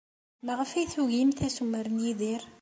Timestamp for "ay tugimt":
0.73-1.39